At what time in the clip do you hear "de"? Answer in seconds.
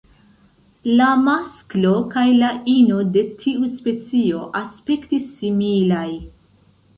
3.17-3.23